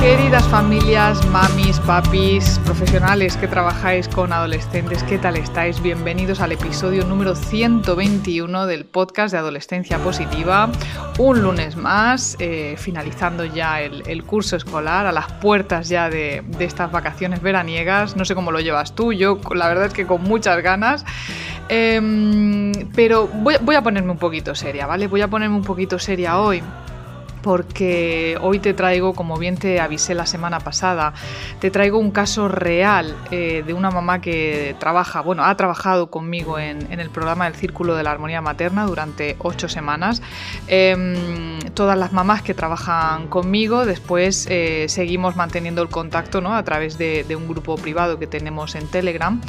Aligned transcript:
Queridas 0.00 0.48
familias, 0.48 1.26
mamis, 1.26 1.78
papis, 1.80 2.58
profesionales 2.64 3.36
que 3.36 3.46
trabajáis 3.46 4.08
con 4.08 4.32
adolescentes, 4.32 5.02
¿qué 5.02 5.18
tal 5.18 5.36
estáis? 5.36 5.82
Bienvenidos 5.82 6.40
al 6.40 6.52
episodio 6.52 7.04
número 7.04 7.34
121 7.34 8.66
del 8.66 8.86
podcast 8.86 9.32
de 9.32 9.38
Adolescencia 9.38 9.98
Positiva. 9.98 10.70
Un 11.18 11.42
lunes 11.42 11.76
más, 11.76 12.34
eh, 12.38 12.76
finalizando 12.78 13.44
ya 13.44 13.82
el, 13.82 14.24
curso 14.24 14.56
escolar, 14.56 15.04
a 15.04 15.12
las 15.12 15.30
puertas 15.34 15.90
ya 15.90 16.08
de, 16.08 16.42
estas 16.60 16.90
vacaciones 16.90 17.42
veraniegas. 17.42 18.16
No 18.16 18.24
sé 18.24 18.34
cómo 18.34 18.52
lo 18.52 18.60
llevas 18.60 18.94
tú, 18.94 19.12
yo 19.12 19.38
la 19.54 19.68
verdad 19.68 19.84
es 19.88 19.92
que 19.92 20.06
con 20.06 20.22
muchas 20.22 20.62
ganas. 20.62 21.04
Em, 21.68 22.72
pero 22.96 23.26
voy, 23.28 23.56
voy 23.60 23.76
a 23.76 23.82
ponerme 23.82 24.12
un 24.12 24.18
poquito 24.18 24.54
seria, 24.54 24.86
¿vale? 24.86 25.08
Voy 25.08 25.20
a 25.20 25.28
ponerme 25.28 25.56
un 25.56 25.62
poquito 25.62 25.98
seria 25.98 26.38
hoy 26.38 26.62
porque 27.42 28.36
hoy 28.40 28.58
te 28.58 28.74
traigo, 28.74 29.14
como 29.14 29.38
bien 29.38 29.56
te 29.56 29.80
avisé 29.80 30.14
la 30.14 30.26
semana 30.26 30.60
pasada, 30.60 31.12
te 31.60 31.70
traigo 31.70 31.98
un 31.98 32.10
caso 32.10 32.48
real 32.48 33.16
eh, 33.30 33.62
de 33.66 33.72
una 33.74 33.90
mamá 33.90 34.20
que 34.20 34.76
trabaja, 34.78 35.20
bueno, 35.20 35.44
ha 35.44 35.56
trabajado 35.56 36.10
conmigo 36.10 36.58
en, 36.58 36.90
el 36.90 37.10
programa 37.10 37.44
del 37.44 37.54
Círculo 37.54 37.94
de 37.94 38.02
la 38.02 38.10
Armonía 38.10 38.42
Materna 38.42 38.84
durante 38.84 39.36
ocho 39.38 39.68
semanas. 39.68 40.22
Em, 40.68 41.58
todas 41.74 41.98
las 41.98 42.12
mamás 42.12 42.42
que 42.42 42.52
trabajan 42.52 43.28
conmigo, 43.28 43.86
después 43.86 44.46
eh, 44.50 44.86
seguimos 44.88 45.36
manteniendo 45.36 45.82
el 45.82 45.88
contacto 45.88 46.40
¿no? 46.40 46.54
a 46.54 46.62
través 46.62 46.98
de, 46.98 47.24
un 47.30 47.48
grupo 47.48 47.76
privado 47.76 48.18
que 48.18 48.26
tenemos 48.26 48.74
en 48.74 48.88
Telegram 48.88 49.40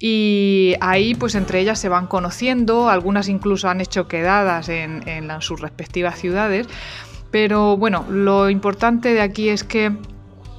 y 0.00 0.74
ahí 0.80 1.14
pues 1.14 1.34
entre 1.34 1.60
ellas 1.60 1.78
se 1.78 1.90
van 1.90 2.06
conociendo, 2.06 2.88
algunas 2.88 3.28
incluso 3.28 3.68
han 3.68 3.82
hecho 3.82 4.08
quedadas 4.08 4.70
en 4.70 5.28
sus 5.40 5.60
respectivas 5.60 6.18
ciudades 6.18 6.66
pero 7.30 7.76
bueno, 7.76 8.04
lo 8.10 8.50
importante 8.50 9.14
de 9.14 9.20
aquí 9.20 9.48
es 9.48 9.64
que 9.64 9.92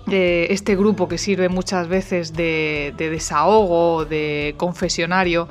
eh, 0.09 0.47
este 0.51 0.75
grupo 0.77 1.09
que 1.09 1.17
sirve 1.17 1.49
muchas 1.49 1.89
veces 1.89 2.33
de, 2.33 2.93
desahogo, 2.97 4.05
de 4.05 4.55
confesionario, 4.57 5.49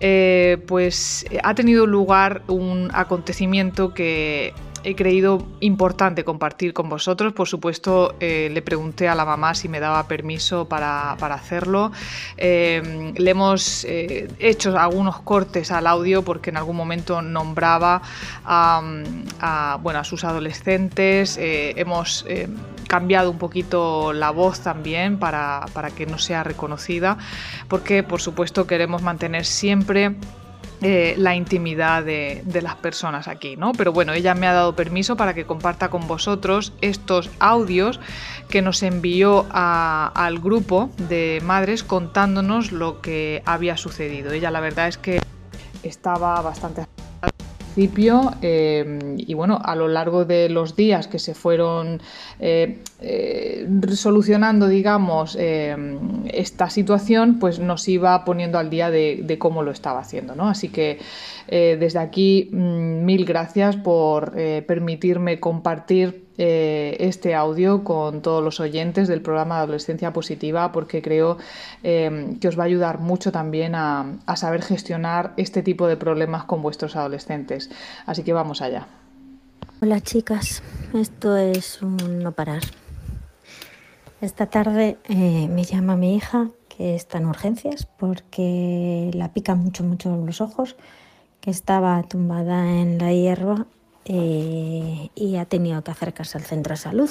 eh, 0.00 0.58
pues 0.66 1.24
ha 1.44 1.54
tenido 1.54 1.86
lugar 1.86 2.42
un 2.48 2.90
acontecimiento 2.94 3.94
que 3.94 4.54
he 4.84 4.94
creído 4.94 5.46
importante 5.60 6.24
compartir 6.24 6.72
con 6.72 6.88
vosotros. 6.88 7.32
Por 7.32 7.48
supuesto, 7.48 8.14
eh, 8.20 8.50
le 8.52 8.62
pregunté 8.62 9.08
a 9.08 9.14
la 9.14 9.24
mamá 9.24 9.54
si 9.54 9.68
me 9.68 9.80
daba 9.80 10.06
permiso 10.08 10.68
para, 10.68 11.12
hacerlo. 11.12 11.92
Eh, 12.36 13.12
le 13.16 13.30
hemos 13.30 13.84
eh, 13.84 14.28
hecho 14.38 14.78
algunos 14.78 15.20
cortes 15.20 15.70
al 15.70 15.86
audio 15.86 16.22
porque 16.22 16.50
en 16.50 16.56
algún 16.56 16.76
momento 16.76 17.22
nombraba 17.22 18.02
a, 18.44 19.78
bueno, 19.82 20.00
a 20.00 20.04
sus 20.04 20.24
adolescentes. 20.24 21.38
hemos 21.40 22.24
cambiado 22.88 23.30
un 23.30 23.38
poquito 23.38 24.12
la 24.12 24.30
voz 24.30 24.60
también 24.60 25.18
para, 25.18 25.64
para 25.72 25.90
que 25.90 26.04
no 26.04 26.18
sea 26.18 26.44
reconocida 26.44 27.16
porque, 27.68 28.02
por 28.02 28.20
supuesto, 28.20 28.66
queremos 28.66 29.02
mantener 29.02 29.46
siempre 29.46 30.16
eh, 30.82 31.14
la 31.16 31.36
intimidad 31.36 32.02
de, 32.02 32.42
las 32.60 32.74
personas 32.74 33.28
aquí, 33.28 33.56
¿no? 33.56 33.72
Pero 33.72 33.92
bueno, 33.92 34.12
ella 34.12 34.34
me 34.34 34.48
ha 34.48 34.52
dado 34.52 34.74
permiso 34.74 35.16
para 35.16 35.32
que 35.32 35.44
comparta 35.44 35.90
con 35.90 36.08
vosotros 36.08 36.72
estos 36.80 37.30
audios 37.38 38.00
que 38.48 38.62
nos 38.62 38.82
envió 38.82 39.46
al 39.52 40.40
grupo 40.40 40.90
de 41.08 41.40
madres 41.44 41.84
contándonos 41.84 42.72
lo 42.72 43.00
que 43.00 43.42
había 43.46 43.76
sucedido. 43.76 44.32
Ella 44.32 44.50
la 44.50 44.60
verdad 44.60 44.88
es 44.88 44.98
que 44.98 45.20
estaba 45.84 46.40
bastante 46.42 46.84
eh, 47.76 49.14
y 49.16 49.34
bueno, 49.34 49.58
a 49.64 49.74
lo 49.74 49.88
largo 49.88 50.24
de 50.24 50.48
los 50.48 50.76
días 50.76 51.06
que 51.06 51.18
se 51.18 51.34
fueron 51.34 52.00
eh, 52.38 52.78
eh, 53.00 53.66
solucionando, 53.94 54.68
digamos, 54.68 55.36
esta 55.36 56.70
situación, 56.70 57.38
pues 57.38 57.58
nos 57.58 57.88
iba 57.88 58.24
poniendo 58.24 58.58
al 58.58 58.70
día 58.70 58.90
de, 58.90 59.36
cómo 59.38 59.62
lo 59.62 59.70
estaba 59.70 60.00
haciendo, 60.00 60.34
¿no? 60.34 60.48
Así 60.48 60.68
que 60.68 60.98
desde 61.48 61.98
aquí, 61.98 62.50
mm, 62.52 63.04
mil 63.04 63.24
gracias 63.24 63.76
por 63.76 64.32
permitirme 64.32 65.40
compartir 65.40 66.31
eh, 66.44 66.96
este 66.98 67.36
audio 67.36 67.84
con 67.84 68.20
todos 68.20 68.42
los 68.42 68.58
oyentes 68.58 69.06
del 69.06 69.22
programa 69.22 69.58
de 69.58 69.62
Adolescencia 69.62 70.12
Positiva 70.12 70.72
porque 70.72 71.00
creo 71.00 71.38
eh, 71.84 72.36
que 72.40 72.48
os 72.48 72.58
va 72.58 72.64
a 72.64 72.66
ayudar 72.66 72.98
mucho 72.98 73.30
también 73.30 73.76
a, 73.76 74.18
saber 74.34 74.62
gestionar 74.62 75.34
este 75.36 75.62
tipo 75.62 75.86
de 75.86 75.96
problemas 75.96 76.42
con 76.42 76.60
vuestros 76.60 76.96
adolescentes. 76.96 77.70
Así 78.06 78.24
que 78.24 78.32
vamos 78.32 78.60
allá. 78.60 78.88
Hola 79.80 80.00
chicas, 80.00 80.64
esto 80.94 81.36
es 81.36 81.80
un 81.80 82.18
no 82.18 82.32
parar. 82.32 82.62
Esta 84.20 84.46
tarde 84.46 84.98
eh, 85.08 85.46
me 85.46 85.62
llama 85.62 85.94
mi 85.94 86.16
hija 86.16 86.50
que 86.68 86.96
está 86.96 87.18
en 87.18 87.26
urgencias 87.26 87.86
porque 87.86 89.12
la 89.14 89.32
pica 89.32 89.54
mucho, 89.54 89.84
mucho 89.84 90.16
los 90.16 90.40
ojos, 90.40 90.74
que 91.40 91.52
estaba 91.52 92.02
tumbada 92.02 92.80
en 92.80 92.98
la 92.98 93.12
hierba 93.12 93.64
eh, 94.04 95.10
y 95.14 95.36
ha 95.36 95.44
tenido 95.44 95.82
que 95.82 95.90
acercarse 95.90 96.38
al 96.38 96.44
centro 96.44 96.72
de 96.72 96.76
salud 96.76 97.10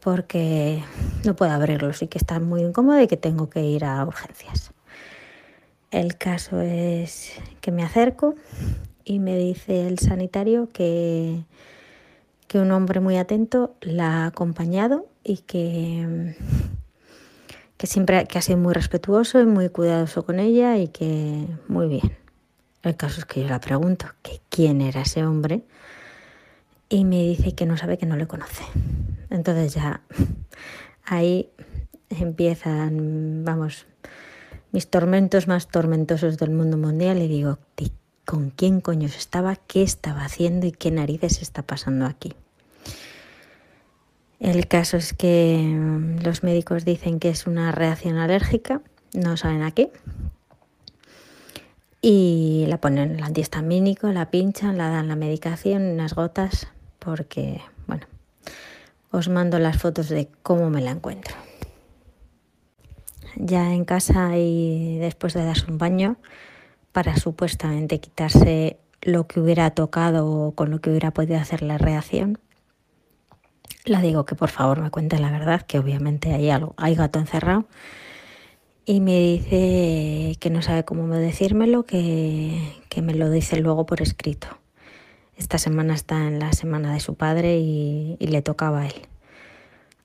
porque 0.00 0.82
no 1.24 1.34
puede 1.36 1.52
abrirlos 1.52 2.02
y 2.02 2.08
que 2.08 2.18
está 2.18 2.40
muy 2.40 2.62
incómodo 2.62 3.00
y 3.00 3.08
que 3.08 3.16
tengo 3.16 3.50
que 3.50 3.62
ir 3.62 3.84
a 3.84 4.04
urgencias. 4.04 4.72
El 5.90 6.16
caso 6.16 6.60
es 6.60 7.32
que 7.60 7.72
me 7.72 7.82
acerco 7.82 8.34
y 9.04 9.18
me 9.20 9.36
dice 9.38 9.88
el 9.88 9.98
sanitario 9.98 10.68
que, 10.72 11.44
que 12.46 12.58
un 12.58 12.70
hombre 12.72 13.00
muy 13.00 13.16
atento 13.16 13.74
la 13.80 14.24
ha 14.24 14.26
acompañado 14.26 15.06
y 15.24 15.38
que, 15.38 16.36
que 17.76 17.86
siempre 17.86 18.26
que 18.26 18.38
ha 18.38 18.42
sido 18.42 18.58
muy 18.58 18.74
respetuoso 18.74 19.40
y 19.40 19.46
muy 19.46 19.68
cuidadoso 19.70 20.24
con 20.24 20.40
ella 20.40 20.76
y 20.76 20.88
que 20.88 21.46
muy 21.68 21.88
bien. 21.88 22.16
El 22.82 22.96
caso 22.96 23.20
es 23.20 23.24
que 23.24 23.42
yo 23.42 23.48
la 23.48 23.60
pregunto 23.60 24.06
que 24.22 24.40
quién 24.50 24.80
era 24.80 25.02
ese 25.02 25.24
hombre 25.24 25.62
y 26.88 27.04
me 27.04 27.22
dice 27.22 27.54
que 27.54 27.66
no 27.66 27.76
sabe 27.76 27.98
que 27.98 28.06
no 28.06 28.16
le 28.16 28.26
conoce. 28.26 28.64
Entonces 29.30 29.74
ya 29.74 30.00
ahí 31.04 31.50
empiezan, 32.08 33.44
vamos, 33.44 33.86
mis 34.72 34.88
tormentos 34.88 35.48
más 35.48 35.68
tormentosos 35.68 36.38
del 36.38 36.50
mundo 36.50 36.76
mundial 36.76 37.18
y 37.18 37.28
digo, 37.28 37.58
¿con 38.24 38.50
quién 38.50 38.80
coño 38.80 39.06
estaba? 39.06 39.56
¿Qué 39.56 39.82
estaba 39.82 40.24
haciendo? 40.24 40.66
¿Y 40.66 40.72
qué 40.72 40.90
narices 40.90 41.42
está 41.42 41.62
pasando 41.62 42.06
aquí? 42.06 42.34
El 44.40 44.68
caso 44.68 44.96
es 44.96 45.12
que 45.14 45.58
mm, 45.58 46.22
los 46.22 46.42
médicos 46.42 46.84
dicen 46.84 47.18
que 47.18 47.28
es 47.28 47.46
una 47.46 47.72
reacción 47.72 48.18
alérgica, 48.18 48.82
no 49.14 49.36
saben 49.36 49.62
a 49.62 49.72
qué. 49.72 49.90
Y 52.00 52.64
la 52.68 52.80
ponen 52.80 53.16
el 53.16 53.22
antihistamínico, 53.24 54.12
la 54.12 54.30
pinchan, 54.30 54.78
la 54.78 54.88
dan 54.88 55.08
la 55.08 55.16
medicación, 55.16 55.82
unas 55.82 56.14
gotas 56.14 56.68
porque, 57.08 57.62
bueno, 57.86 58.04
os 59.10 59.30
mando 59.30 59.58
las 59.58 59.78
fotos 59.78 60.10
de 60.10 60.28
cómo 60.42 60.68
me 60.68 60.82
la 60.82 60.90
encuentro. 60.90 61.34
Ya 63.34 63.72
en 63.72 63.86
casa 63.86 64.36
y 64.36 64.98
después 64.98 65.32
de 65.32 65.42
darse 65.42 65.70
un 65.70 65.78
baño, 65.78 66.18
para 66.92 67.16
supuestamente 67.16 67.98
quitarse 67.98 68.78
lo 69.00 69.26
que 69.26 69.40
hubiera 69.40 69.70
tocado 69.70 70.26
o 70.26 70.52
con 70.52 70.70
lo 70.70 70.82
que 70.82 70.90
hubiera 70.90 71.10
podido 71.10 71.38
hacer 71.38 71.62
la 71.62 71.78
reacción, 71.78 72.38
la 73.86 74.02
digo 74.02 74.26
que 74.26 74.34
por 74.34 74.50
favor 74.50 74.82
me 74.82 74.90
cuente 74.90 75.18
la 75.18 75.30
verdad, 75.30 75.62
que 75.62 75.78
obviamente 75.78 76.34
hay 76.34 76.50
algo, 76.50 76.74
hay 76.76 76.94
gato 76.94 77.18
encerrado. 77.18 77.64
Y 78.84 79.00
me 79.00 79.18
dice 79.18 80.36
que 80.40 80.50
no 80.50 80.60
sabe 80.60 80.84
cómo 80.84 81.06
decírmelo, 81.14 81.84
que, 81.84 82.82
que 82.90 83.00
me 83.00 83.14
lo 83.14 83.30
dice 83.30 83.58
luego 83.62 83.86
por 83.86 84.02
escrito. 84.02 84.58
Esta 85.38 85.56
semana 85.58 85.94
está 85.94 86.26
en 86.26 86.40
la 86.40 86.52
semana 86.52 86.92
de 86.92 86.98
su 86.98 87.14
padre 87.14 87.58
y, 87.58 88.16
le 88.18 88.42
tocaba 88.42 88.80
a 88.80 88.86
él. 88.86 89.06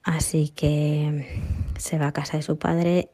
Así 0.03 0.49
que 0.49 1.67
se 1.77 1.97
va 1.97 2.07
a 2.07 2.11
casa 2.13 2.37
de 2.37 2.43
su 2.43 2.59
padre 2.59 3.09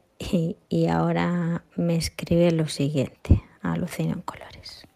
y, 0.68 0.86
ahora 0.88 1.64
me 1.76 1.96
escribe 1.96 2.50
lo 2.50 2.68
siguiente. 2.68 3.42
Alucino 3.62 4.12
en 4.12 4.20
colores. 4.20 4.86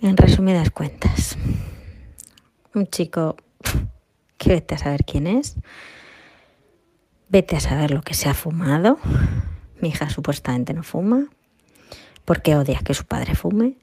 En 0.00 0.16
resumidas 0.16 0.70
cuentas, 0.70 1.36
un 2.74 2.86
chico 2.86 3.36
que 4.38 4.50
vete 4.50 4.74
a 4.74 4.78
saber 4.78 5.04
quién 5.04 5.26
es, 5.26 5.56
vete 7.28 7.56
a 7.56 7.60
saber 7.60 7.90
lo 7.90 8.00
que 8.00 8.14
se 8.14 8.28
ha 8.28 8.34
fumado, 8.34 8.98
Mi 9.80 9.90
hija 9.90 10.08
supuestamente 10.08 10.72
no 10.72 10.82
fuma 10.82 11.28
porque 12.24 12.56
odia 12.56 12.80
que 12.80 12.94
su 12.94 13.04
padre 13.04 13.34
fume, 13.34 13.76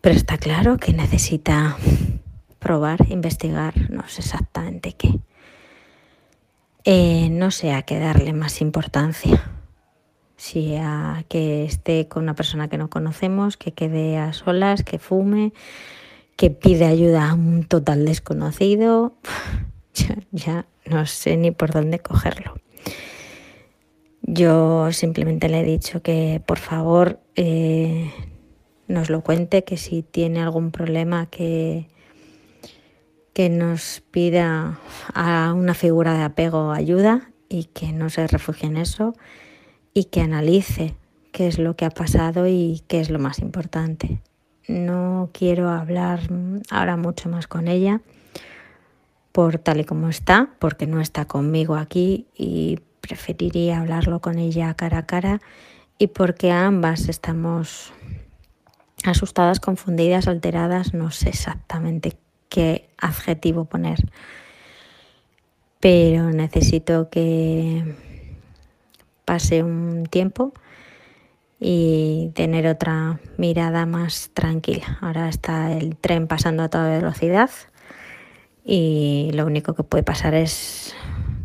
pero 0.00 0.14
está 0.14 0.38
claro 0.38 0.78
que 0.78 0.92
necesita 0.92 1.76
probar, 2.58 2.98
investigar, 3.10 3.90
no 3.90 4.06
sé 4.08 4.22
exactamente 4.22 4.92
qué. 4.92 5.18
Eh, 6.84 7.28
no 7.30 7.50
sé 7.50 7.72
a 7.72 7.82
qué 7.82 7.98
darle 7.98 8.32
más 8.32 8.60
importancia. 8.60 9.50
Si 10.36 10.74
a 10.76 11.24
que 11.28 11.64
esté 11.64 12.08
con 12.08 12.22
una 12.22 12.34
persona 12.34 12.68
que 12.68 12.78
no 12.78 12.88
conocemos, 12.88 13.56
que 13.58 13.72
quede 13.72 14.16
a 14.16 14.32
solas, 14.32 14.82
que 14.82 14.98
fume, 14.98 15.52
que 16.36 16.50
pide 16.50 16.86
ayuda 16.86 17.28
a 17.28 17.34
un 17.34 17.64
total 17.64 18.04
desconocido. 18.04 19.14
Ya, 20.30 20.64
no 20.86 21.04
sé 21.04 21.36
ni 21.36 21.50
por 21.50 21.72
dónde 21.72 21.98
cogerlo. 21.98 22.54
Yo 24.22 24.92
simplemente 24.92 25.48
le 25.48 25.60
he 25.60 25.64
dicho 25.64 26.00
que 26.00 26.40
por 26.46 26.58
favor 26.58 27.20
eh, 27.34 28.10
nos 28.90 29.08
lo 29.08 29.22
cuente, 29.22 29.64
que 29.64 29.76
si 29.76 30.02
tiene 30.02 30.40
algún 30.42 30.70
problema 30.72 31.26
que, 31.26 31.86
que 33.32 33.48
nos 33.48 34.02
pida 34.10 34.78
a 35.14 35.54
una 35.54 35.74
figura 35.74 36.14
de 36.14 36.24
apego 36.24 36.72
ayuda 36.72 37.30
y 37.48 37.64
que 37.64 37.92
no 37.92 38.10
se 38.10 38.26
refugie 38.26 38.66
en 38.66 38.76
eso 38.76 39.14
y 39.94 40.04
que 40.04 40.20
analice 40.20 40.94
qué 41.32 41.46
es 41.46 41.58
lo 41.58 41.76
que 41.76 41.84
ha 41.84 41.90
pasado 41.90 42.46
y 42.46 42.82
qué 42.88 43.00
es 43.00 43.10
lo 43.10 43.18
más 43.18 43.38
importante. 43.38 44.20
No 44.68 45.30
quiero 45.32 45.70
hablar 45.70 46.20
ahora 46.70 46.96
mucho 46.96 47.28
más 47.28 47.46
con 47.46 47.68
ella 47.68 48.00
por 49.32 49.58
tal 49.58 49.80
y 49.80 49.84
como 49.84 50.08
está, 50.08 50.50
porque 50.58 50.86
no 50.86 51.00
está 51.00 51.24
conmigo 51.24 51.76
aquí 51.76 52.26
y 52.36 52.80
preferiría 53.00 53.80
hablarlo 53.80 54.20
con 54.20 54.38
ella 54.38 54.74
cara 54.74 54.98
a 54.98 55.06
cara 55.06 55.40
y 55.98 56.08
porque 56.08 56.50
ambas 56.50 57.08
estamos 57.08 57.92
asustadas, 59.04 59.60
confundidas, 59.60 60.28
alteradas, 60.28 60.94
no 60.94 61.10
sé 61.10 61.30
exactamente 61.30 62.16
qué 62.48 62.88
adjetivo 62.98 63.64
poner, 63.64 63.98
pero 65.80 66.30
necesito 66.30 67.08
que 67.08 67.94
pase 69.24 69.62
un 69.62 70.06
tiempo 70.06 70.52
y 71.58 72.30
tener 72.34 72.66
otra 72.66 73.20
mirada 73.36 73.86
más 73.86 74.30
tranquila. 74.34 74.98
Ahora 75.00 75.28
está 75.28 75.72
el 75.72 75.96
tren 75.96 76.26
pasando 76.26 76.62
a 76.62 76.68
toda 76.68 76.88
velocidad 76.88 77.50
y 78.64 79.30
lo 79.34 79.46
único 79.46 79.74
que 79.74 79.82
puede 79.82 80.02
pasar 80.02 80.34
es 80.34 80.94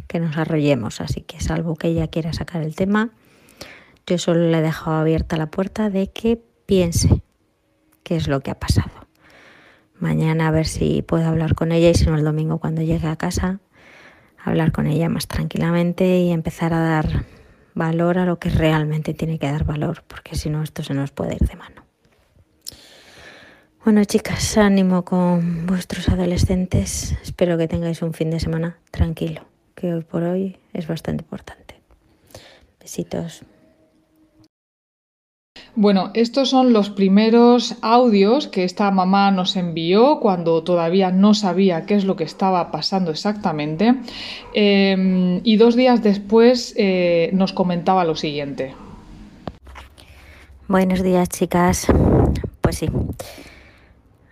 que 0.08 0.20
nos 0.20 0.38
arrollemos, 0.38 1.02
así 1.02 1.22
que 1.22 1.42
salvo 1.42 1.76
que 1.76 1.90
ella 1.90 2.08
quiera 2.08 2.34
sacar 2.34 2.62
el 2.62 2.76
tema, 2.76 3.10
yo 4.08 4.18
solo 4.18 4.50
le 4.50 4.58
he 4.58 4.62
dejado 4.62 4.98
abierta 4.98 5.36
la 5.36 5.48
puerta 5.48 5.90
de 5.90 6.08
que 6.08 6.42
piense 6.66 7.22
qué 8.06 8.16
es 8.16 8.30
lo 8.30 8.40
que 8.40 8.52
ha 8.52 8.60
pasado. 8.60 8.92
Mañana 10.00 10.48
a 10.48 10.52
ver 10.52 10.68
si 10.68 11.02
puedo 11.02 11.28
hablar 11.28 11.56
con 11.56 11.72
ella 11.72 11.90
y 11.90 11.96
si 11.96 12.06
no 12.06 12.16
el 12.16 12.24
domingo 12.24 12.60
cuando 12.60 12.84
llegue 12.84 13.08
a 13.08 13.16
casa, 13.16 13.60
hablar 14.38 14.72
con 14.72 14.86
ella 14.86 15.10
más 15.10 15.28
tranquilamente 15.28 16.20
y 16.20 16.32
empezar 16.32 16.74
a 16.74 16.80
dar 16.80 17.26
valor 17.74 18.20
a 18.20 18.26
lo 18.26 18.38
que 18.38 18.50
realmente 18.50 19.14
tiene 19.16 19.40
que 19.40 19.52
dar 19.52 19.66
valor, 19.66 20.04
porque 20.08 20.36
si 20.36 20.50
no 20.50 20.62
esto 20.62 20.84
se 20.84 20.94
nos 20.94 21.12
puede 21.12 21.34
ir 21.34 21.48
de 21.48 21.56
mano. 21.56 21.84
Bueno 23.84 24.04
chicas, 24.06 24.58
ánimo 24.58 25.04
con 25.04 25.66
vuestros 25.66 26.08
adolescentes. 26.10 27.16
Espero 27.24 27.58
que 27.58 27.68
tengáis 27.68 28.04
un 28.04 28.14
fin 28.14 28.30
de 28.30 28.40
semana 28.40 28.78
tranquilo, 28.92 29.46
que 29.74 29.94
hoy 29.94 30.04
por 30.04 30.24
hoy 30.24 30.58
es 30.74 30.88
bastante 30.88 31.24
importante. 31.24 31.82
Besitos. 32.80 33.44
Bueno, 35.78 36.12
estos 36.14 36.50
son 36.50 36.72
los 36.72 36.90
primeros 36.90 37.76
audios 37.82 38.48
que 38.48 38.64
esta 38.64 38.90
mamá 38.92 39.30
nos 39.32 39.58
envió 39.58 40.22
cuando 40.22 40.64
todavía 40.64 41.12
no 41.12 41.34
sabía 41.34 41.86
qué 41.86 41.96
es 41.96 42.06
lo 42.06 42.16
que 42.16 42.24
estaba 42.24 42.72
pasando 42.72 43.12
exactamente. 43.12 43.96
Em, 44.54 45.42
y 45.44 45.58
dos 45.58 45.76
días 45.76 46.02
después 46.02 46.74
eh, 46.78 47.30
nos 47.34 47.52
comentaba 47.52 48.06
lo 48.06 48.16
siguiente. 48.16 48.74
Buenos 50.70 51.04
días, 51.04 51.28
chicas. 51.28 51.88
Pues 52.62 52.78
sí. 52.78 52.90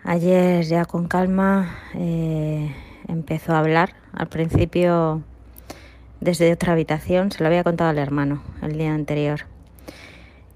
Ayer 0.05 0.63
ya 0.63 0.85
con 0.85 1.09
calma 1.09 1.77
eh, 1.93 2.73
empezó 3.09 3.53
a 3.53 3.59
hablar. 3.59 3.95
Al 4.13 4.27
principio 4.27 5.23
desde 6.21 6.53
otra 6.53 6.71
habitación, 6.71 7.31
se 7.31 7.43
lo 7.43 7.47
había 7.47 7.65
contado 7.65 7.89
al 7.89 7.97
hermano 7.97 8.41
el 8.61 8.77
día 8.77 8.93
anterior. 8.93 9.52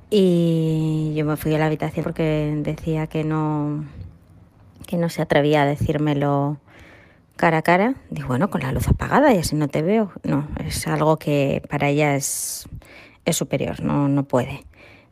Y 0.10 1.14
yo 1.16 1.26
me 1.26 1.36
fui 1.36 1.54
a 1.54 1.58
la 1.58 1.66
habitación 1.66 2.04
porque 2.04 2.54
decía 2.64 3.08
que 3.08 3.24
no, 3.24 3.86
que 4.86 4.98
no 4.98 5.10
se 5.10 5.22
atrevía 5.22 5.64
a 5.64 5.66
decírmelo 5.66 6.58
cara 7.36 7.60
a 7.60 7.62
cara. 7.62 7.96
Digo, 8.10 8.30
bueno, 8.30 8.50
con 8.50 8.62
la 8.62 8.72
luz 8.72 8.88
apagada 8.88 9.34
y 9.34 9.38
así 9.38 9.56
no 9.56 9.68
te 9.68 9.82
veo. 9.82 10.12
No, 10.24 10.48
es 10.66 10.88
algo 10.88 11.18
que 11.18 11.62
para 11.70 11.90
ella 11.90 12.16
es, 12.16 12.68
es 13.26 13.36
superior, 13.36 13.82
no, 13.82 14.08
no 14.08 14.24
puede. 14.24 14.66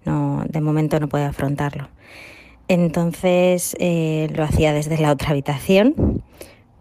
No, 0.05 0.43
de 0.47 0.61
momento 0.61 0.99
no 0.99 1.09
puede 1.09 1.25
afrontarlo. 1.25 1.89
Entonces 2.67 3.75
eh, 3.79 4.29
lo 4.33 4.43
hacía 4.43 4.73
desde 4.73 4.97
la 4.97 5.11
otra 5.11 5.31
habitación, 5.31 6.23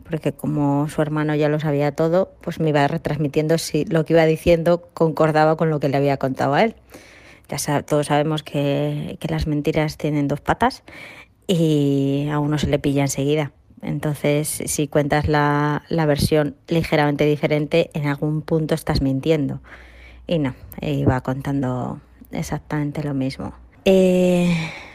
porque 0.09 0.33
como 0.33 0.89
su 0.89 1.03
hermano 1.03 1.35
ya 1.35 1.49
lo 1.49 1.61
sabía 1.61 1.93
todo, 1.93 2.33
pues 2.41 2.61
me 2.61 2.71
iba 2.71 2.87
retransmitiendo 2.87 3.59
si 3.59 3.85
lo 3.85 4.05
que 4.05 4.15
iba 4.15 4.25
diciendo 4.25 4.89
concordaba 4.95 5.57
con 5.57 5.69
lo 5.69 5.81
que 5.81 5.89
le 5.89 5.97
había 5.97 6.17
contado 6.17 6.55
a 6.55 6.63
él. 6.63 6.75
Ya 7.49 7.83
todos 7.83 8.07
sabemos 8.07 8.43
que, 8.43 9.19
las 9.29 9.47
mentiras 9.47 9.97
tienen 9.97 10.29
dos 10.29 10.41
patas 10.41 10.83
y 11.47 12.29
a 12.31 12.39
uno 12.39 12.59
se 12.59 12.69
le 12.69 12.79
pilla 12.79 13.03
enseguida. 13.03 13.53
Entonces, 13.83 14.49
si 14.49 14.89
cuentas 14.89 15.29
la, 15.29 15.83
versión 15.91 16.57
ligeramente 16.69 17.27
diferente, 17.27 17.91
en 17.93 18.07
algún 18.07 18.43
punto 18.43 18.75
estás 18.75 19.03
mintiendo. 19.03 19.61
Y 20.27 20.39
no, 20.39 20.55
iba 20.81 21.21
contando 21.21 22.01
exactamente 22.31 23.03
lo 23.03 23.13
mismo. 23.13 23.53
Eh, 23.85 24.55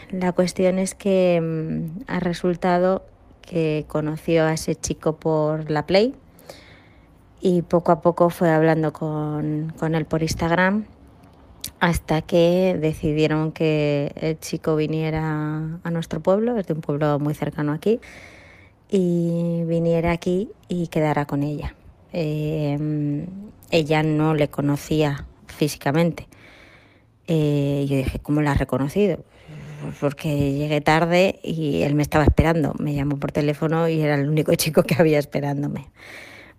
la 0.10 0.32
cuestión 0.32 0.80
es 0.80 0.96
que 0.96 1.40
mm, 1.40 2.04
ha 2.08 2.20
resultado 2.20 3.06
que 3.42 3.86
conoció 3.88 4.46
a 4.46 4.54
ese 4.54 4.76
chico 4.76 5.18
por 5.18 5.70
la 5.70 5.86
Play 5.86 6.16
y 7.42 7.62
poco 7.62 7.92
a 7.92 8.02
poco 8.02 8.30
fue 8.30 8.52
hablando 8.52 8.94
con, 8.94 9.74
él 9.82 10.06
por 10.06 10.22
Instagram 10.22 10.86
hasta 11.80 12.22
que 12.22 12.78
decidieron 12.80 13.52
que 13.52 14.12
el 14.16 14.40
chico 14.40 14.76
viniera 14.76 15.80
a 15.84 15.92
nuestro 15.92 16.20
pueblo, 16.20 16.58
es 16.58 16.68
de 16.68 16.74
un 16.74 16.82
pueblo 16.82 17.20
muy 17.20 17.34
cercano 17.34 17.72
aquí, 17.74 18.00
y 18.90 19.64
viniera 19.66 20.12
aquí 20.12 20.50
y 20.68 20.88
quedara 20.88 21.26
con 21.26 21.44
ella. 21.44 21.76
Eh, 22.12 23.26
ella 23.72 24.04
no 24.04 24.34
le 24.34 24.50
conocía 24.50 25.26
físicamente. 25.48 26.28
Eh, 27.28 27.86
yo 27.88 27.98
dije, 27.98 28.20
¿cómo 28.20 28.42
la 28.42 28.52
ha 28.52 28.56
reconocido? 28.56 29.20
porque 30.00 30.54
llegué 30.54 30.82
tarde 30.82 31.40
y 31.44 31.84
él 31.84 31.96
me 31.96 32.04
estaba 32.04 32.24
esperando. 32.24 32.74
Me 32.80 32.94
llamó 32.94 33.18
por 33.18 33.32
teléfono 33.32 33.88
y 33.88 34.02
era 34.02 34.16
el 34.16 34.30
único 34.30 34.54
chico 34.56 34.84
que 34.84 34.96
había 34.98 35.20
esperándome. 35.20 35.88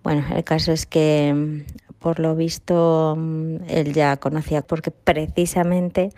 Bueno, 0.03 0.25
el 0.35 0.45
caso 0.45 0.73
es 0.73 0.87
que 0.87 1.65
por 1.99 2.19
lo 2.19 2.35
visto 2.35 3.17
él 3.69 3.93
ya 3.93 4.17
conocía 4.17 4.63
porque 4.63 4.91
precisamente 4.91 6.11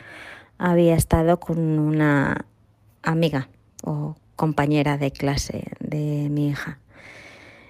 había 0.58 0.94
estado 0.94 1.40
con 1.40 1.58
una 1.78 2.46
amiga 3.02 3.48
o 3.82 4.14
compañera 4.36 4.96
de 4.98 5.10
clase 5.10 5.64
de 5.80 6.28
mi 6.30 6.48
hija. 6.48 6.78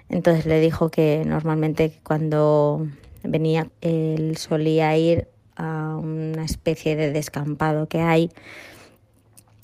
Entonces 0.09 0.45
le 0.45 0.59
dijo 0.59 0.89
que 0.89 1.23
normalmente 1.25 1.99
cuando 2.03 2.87
venía 3.23 3.69
él 3.81 4.37
solía 4.37 4.95
ir 4.95 5.27
a 5.55 5.95
una 5.97 6.43
especie 6.43 6.95
de 6.95 7.11
descampado 7.11 7.87
que 7.87 8.01
hay 8.01 8.31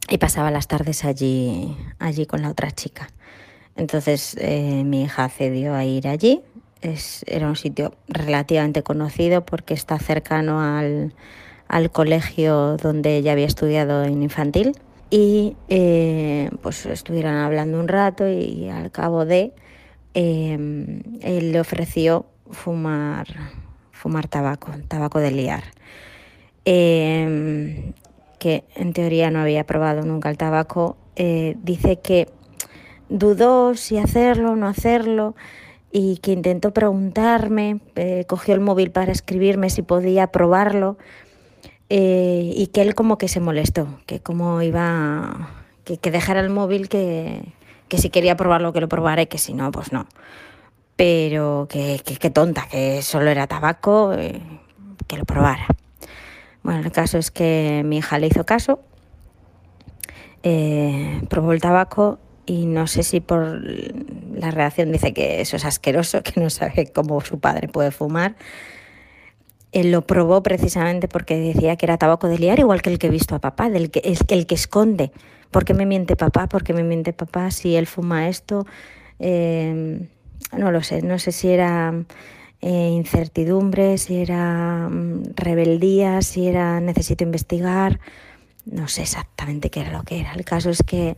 y 0.09 0.17
pasaba 0.17 0.49
las 0.49 0.67
tardes 0.67 1.05
allí, 1.05 1.77
allí 1.99 2.25
con 2.25 2.41
la 2.41 2.49
otra 2.49 2.71
chica. 2.71 3.09
Entonces 3.75 4.35
eh, 4.39 4.83
mi 4.85 5.03
hija 5.03 5.25
accedió 5.25 5.73
a 5.73 5.85
ir 5.85 6.07
allí. 6.07 6.41
Es, 6.81 7.23
era 7.27 7.47
un 7.47 7.55
sitio 7.55 7.93
relativamente 8.07 8.83
conocido 8.83 9.45
porque 9.45 9.73
está 9.73 9.99
cercano 9.99 10.61
al, 10.61 11.13
colegio 11.91 12.77
donde 12.77 13.17
ella 13.17 13.33
había 13.33 13.45
estudiado 13.45 14.03
en 14.03 14.23
infantil. 14.23 14.73
Y 15.11 15.55
eh, 15.69 16.49
pues 16.61 16.85
estuvieron 16.85 17.35
hablando 17.35 17.79
un 17.79 17.87
rato 17.87 18.27
y, 18.27 18.69
al 18.69 18.91
cabo 18.91 19.25
de 19.25 19.53
em, 20.13 21.01
él 21.21 21.51
le 21.51 21.59
ofreció 21.59 22.27
fumar, 22.51 23.27
fumar 23.91 24.27
tabaco, 24.27 24.71
tabaco 24.87 25.19
de 25.19 25.31
liar. 25.31 25.63
Em, 26.65 27.93
que 28.39 28.63
en 28.75 28.93
teoría 28.93 29.31
no 29.31 29.39
había 29.39 29.65
probado 29.65 30.03
nunca 30.03 30.29
el 30.29 30.37
tabaco, 30.37 30.97
eh, 31.15 31.55
dice 31.61 31.99
que 31.99 32.29
dudó 33.09 33.73
si 33.75 33.97
hacerlo 33.97 34.51
o 34.51 34.55
no 34.55 34.67
hacerlo 34.67 35.35
y 35.91 36.17
que 36.17 36.31
intentó 36.31 36.71
preguntarme, 36.71 37.79
eh, 37.95 38.25
cogió 38.27 38.53
el 38.53 38.61
móvil 38.61 38.91
para 38.91 39.11
escribirme 39.11 39.69
si 39.69 39.81
podía 39.81 40.27
probarlo 40.27 40.97
eh, 41.89 42.53
y 42.55 42.67
que 42.67 42.83
él 42.83 42.93
como 42.93 43.17
que 43.17 43.27
se 43.27 43.39
molestó, 43.39 43.87
que 44.05 44.19
como 44.19 44.61
iba, 44.61 45.49
que, 45.83 45.97
que 45.97 46.11
dejara 46.11 46.39
el 46.41 46.51
móvil, 46.51 46.87
que, 46.89 47.41
que 47.87 47.97
si 47.97 48.11
quería 48.11 48.37
probarlo 48.37 48.71
que 48.71 48.81
lo 48.81 48.87
probara 48.87 49.23
y 49.23 49.27
que 49.27 49.39
si 49.39 49.53
no, 49.53 49.71
pues 49.71 49.91
no. 49.91 50.05
Pero 50.95 51.67
que, 51.69 52.01
que, 52.03 52.29
tonta, 52.29 52.67
que 52.69 53.01
solo 53.01 53.31
era 53.31 53.47
tabaco, 53.47 54.13
eh, 54.13 54.41
que 55.07 55.17
lo 55.17 55.25
probara. 55.25 55.65
Bueno, 56.61 56.81
el 56.81 56.91
caso 56.91 57.17
es 57.17 57.31
que 57.31 57.81
mi 57.85 57.97
hija 57.97 58.19
le 58.19 58.27
hizo 58.27 58.45
caso, 58.45 58.81
probó 61.29 61.53
el 61.53 61.61
tabaco 61.61 62.19
y 62.49 62.65
no 62.65 62.87
sé 62.87 63.03
si 63.03 63.19
por 63.19 63.61
la 64.33 64.49
reacción 64.49 64.91
dice 64.91 65.13
que 65.13 65.39
eso 65.39 65.55
es 65.55 65.65
asqueroso, 65.65 66.23
que 66.23 66.41
no 66.41 66.49
sabe 66.49 66.91
cómo 66.91 67.21
su 67.21 67.39
padre 67.39 67.67
puede 67.67 67.91
fumar. 67.91 68.35
Él 69.71 69.91
lo 69.91 70.01
probó 70.07 70.41
precisamente 70.41 71.07
porque 71.07 71.37
decía 71.37 71.75
que 71.75 71.85
era 71.85 71.99
tabaco 71.99 72.27
de 72.27 72.39
liar, 72.39 72.57
igual 72.57 72.81
que 72.81 72.89
el 72.89 72.97
que 72.97 73.05
he 73.05 73.11
visto 73.11 73.35
a 73.35 73.39
papá, 73.39 73.69
del 73.69 73.91
que, 73.91 74.01
es 74.03 74.21
el 74.29 74.47
que 74.47 74.55
esconde. 74.55 75.11
¿Por 75.51 75.63
qué 75.63 75.75
me 75.75 75.85
miente 75.85 76.15
papá? 76.15 76.47
¿Por 76.47 76.63
qué 76.63 76.73
me 76.73 76.81
miente 76.81 77.13
papá 77.13 77.51
si 77.51 77.75
él 77.75 77.85
fuma 77.85 78.29
esto? 78.29 78.65
Eh, 79.19 80.07
no 80.57 80.71
lo 80.71 80.81
sé, 80.81 81.03
no 81.03 81.19
sé 81.19 81.31
si 81.31 81.49
era 81.49 81.93
eh, 82.61 82.89
incertidumbre, 82.89 83.99
si 83.99 84.17
era 84.17 84.89
mm, 84.89 85.35
rebeldía, 85.35 86.23
si 86.23 86.47
era 86.47 86.79
necesito 86.79 87.23
investigar, 87.23 87.99
no 88.65 88.87
sé 88.87 89.03
exactamente 89.03 89.69
qué 89.69 89.81
era 89.81 89.91
lo 89.91 90.01
que 90.01 90.19
era. 90.21 90.33
El 90.33 90.45
caso 90.45 90.71
es 90.71 90.81
que 90.81 91.15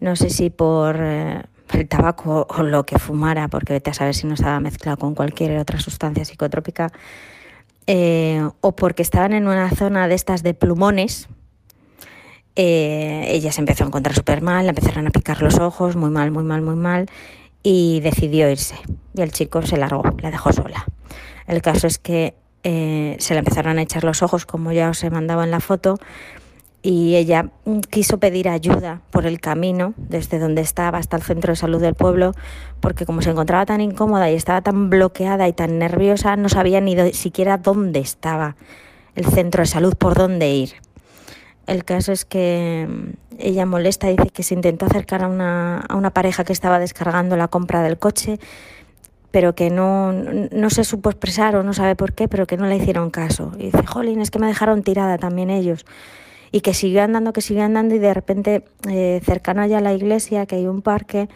no 0.00 0.16
sé 0.16 0.30
si 0.30 0.50
por 0.50 0.96
eh, 1.00 1.42
el 1.72 1.88
tabaco 1.88 2.46
o 2.48 2.62
lo 2.62 2.84
que 2.86 2.98
fumara, 2.98 3.48
porque 3.48 3.72
vete 3.72 3.90
a 3.90 3.94
saber 3.94 4.14
si 4.14 4.26
no 4.26 4.34
estaba 4.34 4.60
mezclado 4.60 4.96
con 4.96 5.14
cualquier 5.14 5.58
otra 5.58 5.80
sustancia 5.80 6.24
psicotrópica, 6.24 6.92
eh, 7.86 8.48
o 8.60 8.76
porque 8.76 9.02
estaban 9.02 9.32
en 9.32 9.46
una 9.46 9.70
zona 9.70 10.08
de 10.08 10.14
estas 10.14 10.42
de 10.42 10.54
plumones, 10.54 11.28
ella 12.58 13.52
se 13.52 13.60
empezó 13.60 13.84
a 13.84 13.88
encontrar 13.88 14.14
súper 14.14 14.40
mal, 14.40 14.66
empezaron 14.66 15.06
a 15.06 15.10
picar 15.10 15.42
los 15.42 15.58
ojos, 15.58 15.94
muy 15.94 16.08
mal, 16.08 16.30
muy 16.30 16.42
mal, 16.42 16.62
muy 16.62 16.74
mal, 16.74 17.06
y 17.62 18.00
decidió 18.00 18.50
irse. 18.50 18.76
Y 19.14 19.20
el 19.20 19.32
chico 19.32 19.60
se 19.62 19.76
largó, 19.76 20.02
la 20.22 20.30
dejó 20.30 20.52
sola. 20.52 20.86
El 21.46 21.62
caso 21.62 21.86
es 21.86 21.98
que 21.98 22.34
eh, 22.62 23.16
se 23.18 23.34
le 23.34 23.40
empezaron 23.40 23.78
a 23.78 23.82
echar 23.82 24.04
los 24.04 24.22
ojos, 24.22 24.46
como 24.46 24.72
ya 24.72 24.90
os 24.90 25.04
he 25.04 25.10
mandado 25.10 25.44
en 25.44 25.50
la 25.50 25.60
foto, 25.60 25.98
y 26.86 27.16
ella 27.16 27.50
mm, 27.64 27.80
quiso 27.90 28.18
pedir 28.18 28.48
ayuda 28.48 29.00
por 29.10 29.26
el 29.26 29.40
camino 29.40 29.92
desde 29.96 30.38
donde 30.38 30.62
estaba 30.62 30.98
hasta 30.98 31.16
el 31.16 31.22
centro 31.24 31.50
de 31.50 31.56
salud 31.56 31.80
del 31.80 31.94
pueblo, 31.94 32.32
porque 32.78 33.04
como 33.04 33.22
se 33.22 33.30
encontraba 33.30 33.66
tan 33.66 33.80
incómoda 33.80 34.30
y 34.30 34.36
estaba 34.36 34.60
tan 34.60 34.88
bloqueada 34.88 35.48
y 35.48 35.52
tan 35.52 35.80
nerviosa, 35.80 36.36
no 36.36 36.48
sabía 36.48 36.80
ni 36.80 37.12
siquiera 37.12 37.58
dónde 37.58 37.98
estaba 37.98 38.54
el 39.16 39.26
centro 39.26 39.62
de 39.62 39.66
salud, 39.66 39.96
por 39.96 40.14
dónde 40.14 40.48
ir. 40.48 40.74
El 41.66 41.84
caso 41.84 42.12
es 42.12 42.24
que 42.24 42.86
mm, 42.88 43.10
ella 43.40 43.66
molesta, 43.66 44.06
dice 44.06 44.30
que 44.30 44.44
se 44.44 44.54
intentó 44.54 44.86
acercar 44.86 45.24
a 45.24 45.26
una, 45.26 46.10
pareja 46.14 46.44
que 46.44 46.52
estaba 46.52 46.78
descargando 46.78 47.36
la 47.36 47.48
compra 47.48 47.82
del 47.82 47.98
coche, 47.98 48.38
pero 49.32 49.56
que 49.56 49.70
no, 49.70 50.12
no 50.12 50.70
se 50.70 50.84
supo 50.84 51.10
expresar 51.10 51.56
o 51.56 51.64
no 51.64 51.72
sabe 51.72 51.96
por 51.96 52.12
qué, 52.12 52.28
pero 52.28 52.46
que 52.46 52.56
no 52.56 52.66
le 52.66 52.76
hicieron 52.76 53.10
caso. 53.10 53.50
Y 53.58 53.72
dice, 53.72 53.84
jolín, 53.84 54.20
es 54.20 54.30
que 54.30 54.38
me 54.38 54.46
dejaron 54.46 54.84
tirada 54.84 55.18
también 55.18 55.50
ellos. 55.50 55.84
Y 56.52 56.60
que 56.60 56.74
siguió 56.74 57.02
andando, 57.02 57.32
que 57.32 57.40
siguió 57.40 57.64
andando 57.64 57.94
y 57.94 57.98
de 57.98 58.14
repente, 58.14 58.64
eh, 58.88 59.20
cercano 59.24 59.62
allá 59.62 59.78
a 59.78 59.80
la 59.80 59.92
iglesia, 59.92 60.46
que 60.46 60.56
hay 60.56 60.66
un 60.66 60.82
parque, 60.82 61.28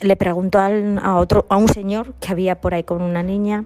le 0.00 0.16
preguntó 0.16 0.58
a, 0.58 1.16
otro, 1.16 1.46
a 1.48 1.56
un 1.56 1.68
señor 1.68 2.14
que 2.20 2.32
había 2.32 2.60
por 2.60 2.74
ahí 2.74 2.84
con 2.84 3.02
una 3.02 3.22
niña 3.22 3.64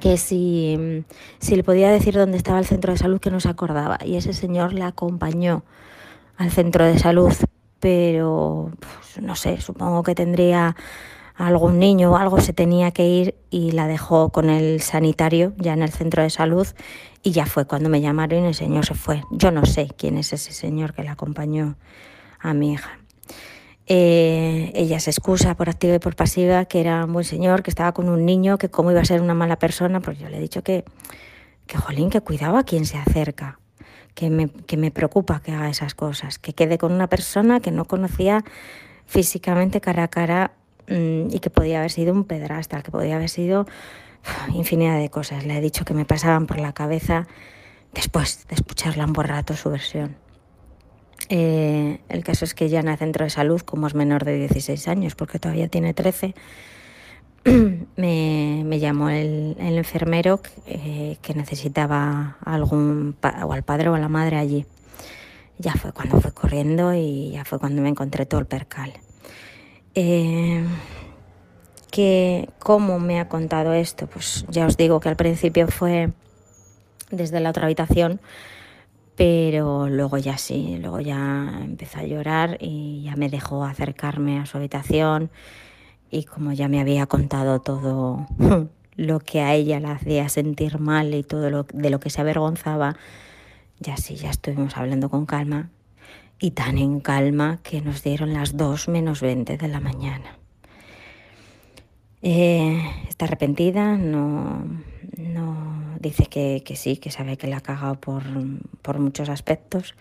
que 0.00 0.16
si, 0.16 1.04
si 1.38 1.54
le 1.54 1.62
podía 1.62 1.90
decir 1.90 2.14
dónde 2.14 2.36
estaba 2.36 2.58
el 2.58 2.66
centro 2.66 2.92
de 2.92 2.98
salud 2.98 3.20
que 3.20 3.30
no 3.30 3.38
se 3.38 3.48
acordaba. 3.48 3.98
Y 4.04 4.16
ese 4.16 4.32
señor 4.32 4.72
la 4.72 4.88
acompañó 4.88 5.62
al 6.36 6.50
centro 6.50 6.84
de 6.84 6.98
salud, 6.98 7.32
pero 7.78 8.72
pues, 8.80 9.24
no 9.24 9.36
sé, 9.36 9.60
supongo 9.60 10.02
que 10.02 10.14
tendría 10.14 10.74
algún 11.36 11.78
niño 11.78 12.12
o 12.12 12.16
algo, 12.16 12.40
se 12.40 12.52
tenía 12.52 12.90
que 12.90 13.06
ir 13.06 13.34
y 13.50 13.72
la 13.72 13.86
dejó 13.86 14.30
con 14.30 14.50
el 14.50 14.80
sanitario 14.80 15.52
ya 15.56 15.72
en 15.72 15.82
el 15.82 15.90
centro 15.90 16.22
de 16.22 16.30
salud 16.30 16.66
y 17.22 17.30
ya 17.30 17.46
fue 17.46 17.66
cuando 17.66 17.88
me 17.88 18.00
llamaron 18.00 18.44
y 18.44 18.48
el 18.48 18.54
señor 18.54 18.84
se 18.84 18.94
fue. 18.94 19.22
Yo 19.30 19.50
no 19.50 19.64
sé 19.64 19.88
quién 19.96 20.18
es 20.18 20.32
ese 20.32 20.52
señor 20.52 20.92
que 20.92 21.04
la 21.04 21.12
acompañó 21.12 21.76
a 22.40 22.52
mi 22.52 22.72
hija. 22.72 22.98
Eh, 23.86 24.72
ella 24.74 25.00
se 25.00 25.10
excusa 25.10 25.56
por 25.56 25.68
activa 25.68 25.94
y 25.94 25.98
por 25.98 26.16
pasiva 26.16 26.64
que 26.64 26.80
era 26.80 27.04
un 27.04 27.12
buen 27.12 27.24
señor, 27.24 27.62
que 27.62 27.70
estaba 27.70 27.92
con 27.92 28.08
un 28.08 28.24
niño, 28.24 28.58
que 28.58 28.68
cómo 28.70 28.90
iba 28.90 29.00
a 29.00 29.04
ser 29.04 29.20
una 29.20 29.34
mala 29.34 29.58
persona, 29.58 30.00
pues 30.00 30.18
yo 30.18 30.28
le 30.28 30.38
he 30.38 30.40
dicho 30.40 30.62
que, 30.62 30.84
que 31.66 31.78
jolín, 31.78 32.10
que 32.10 32.20
cuidaba 32.20 32.60
a 32.60 32.64
quien 32.64 32.86
se 32.86 32.98
acerca, 32.98 33.58
que 34.14 34.30
me, 34.30 34.48
que 34.48 34.76
me 34.76 34.90
preocupa 34.90 35.40
que 35.40 35.52
haga 35.52 35.68
esas 35.68 35.94
cosas, 35.94 36.38
que 36.38 36.52
quede 36.52 36.78
con 36.78 36.92
una 36.92 37.08
persona 37.08 37.60
que 37.60 37.70
no 37.70 37.84
conocía 37.84 38.44
físicamente 39.06 39.80
cara 39.80 40.04
a 40.04 40.08
cara 40.08 40.52
mm, 40.88 41.28
y 41.30 41.40
que 41.40 41.50
podía 41.50 41.78
haber 41.78 41.90
sido 41.90 42.12
un 42.12 42.24
pedrasta, 42.24 42.82
que 42.82 42.90
podía 42.90 43.16
haber 43.16 43.28
sido 43.28 43.66
infinidad 44.54 44.98
de 44.98 45.10
cosas. 45.10 45.44
Le 45.44 45.58
he 45.58 45.60
dicho 45.60 45.84
que 45.84 45.94
me 45.94 46.04
pasaban 46.04 46.46
por 46.46 46.60
la 46.60 46.72
cabeza 46.72 47.26
después 47.92 48.46
de 48.48 48.54
escucharla 48.54 49.04
un 49.04 49.12
buen 49.12 49.28
rato 49.28 49.56
su 49.56 49.70
versión. 49.70 50.16
Eh, 51.28 52.00
el 52.08 52.24
caso 52.24 52.44
es 52.44 52.54
que 52.54 52.68
ya 52.68 52.80
en 52.80 52.88
el 52.88 52.98
centro 52.98 53.24
de 53.24 53.30
salud, 53.30 53.60
como 53.62 53.86
es 53.86 53.94
menor 53.94 54.24
de 54.24 54.36
16 54.36 54.88
años, 54.88 55.14
porque 55.14 55.38
todavía 55.38 55.68
tiene 55.68 55.94
13, 55.94 56.34
me, 57.96 58.78
llamó 58.78 59.08
el, 59.08 59.56
enfermero 59.58 60.40
eh, 60.66 61.16
que 61.22 61.34
necesitaba 61.34 62.36
algún 62.44 63.16
o 63.44 63.52
al 63.52 63.62
padre 63.62 63.88
o 63.88 63.94
a 63.94 63.98
la 63.98 64.08
madre 64.08 64.36
allí. 64.36 64.66
Ya 65.58 65.74
fue 65.74 65.92
cuando 65.92 66.20
fue 66.20 66.32
corriendo 66.32 66.94
y 66.94 67.30
ya 67.32 67.44
fue 67.44 67.58
cuando 67.58 67.82
me 67.82 67.88
encontré 67.88 68.26
todo 68.26 68.40
el 68.40 68.46
percal. 68.46 68.92
Eh, 69.94 70.64
que, 71.92 72.48
¿Cómo 72.58 72.98
me 72.98 73.20
ha 73.20 73.28
contado 73.28 73.72
esto? 73.72 74.08
Pues 74.08 74.44
ya 74.48 74.66
os 74.66 74.76
digo 74.76 74.98
que 74.98 75.08
al 75.08 75.16
principio 75.16 75.68
fue 75.68 76.10
desde 77.12 77.38
la 77.38 77.50
otra 77.50 77.66
habitación 77.66 78.20
pero 79.16 79.88
luego 79.88 80.18
ya 80.18 80.38
sí, 80.38 80.78
luego 80.80 81.00
ya 81.00 81.60
empezó 81.62 81.98
a 81.98 82.04
llorar 82.04 82.56
y 82.60 83.02
ya 83.04 83.16
me 83.16 83.28
dejó 83.28 83.64
acercarme 83.64 84.38
a 84.38 84.46
su 84.46 84.56
habitación 84.56 85.30
y 86.10 86.24
como 86.24 86.52
ya 86.52 86.68
me 86.68 86.80
había 86.80 87.06
contado 87.06 87.60
todo 87.60 88.26
lo 88.96 89.20
que 89.20 89.40
a 89.40 89.54
ella 89.54 89.80
la 89.80 89.92
hacía 89.92 90.28
sentir 90.28 90.78
mal 90.78 91.14
y 91.14 91.22
todo 91.22 91.50
lo 91.50 91.66
de 91.72 91.90
lo 91.90 92.00
que 92.00 92.10
se 92.10 92.20
avergonzaba, 92.20 92.96
ya 93.80 93.96
sí, 93.96 94.16
ya 94.16 94.30
estuvimos 94.30 94.76
hablando 94.76 95.10
con 95.10 95.26
calma 95.26 95.70
y 96.38 96.52
tan 96.52 96.78
en 96.78 97.00
calma 97.00 97.60
que 97.62 97.80
nos 97.80 98.02
dieron 98.02 98.32
las 98.32 98.56
2 98.56 98.88
menos 98.88 99.20
20 99.20 99.56
de 99.56 99.68
la 99.68 99.80
mañana. 99.80 100.41
Eh, 102.22 102.80
está 103.08 103.24
arrepentida, 103.24 103.96
no, 103.96 104.64
no 105.18 105.96
dice 105.98 106.26
que, 106.26 106.62
sí, 106.76 106.96
que 106.96 107.10
sabe 107.10 107.36
que 107.36 107.48
la 107.48 107.58
ha 107.58 107.60
cagado 107.60 107.96
por, 107.96 108.22
muchos 108.98 109.28
aspectos. 109.28 109.94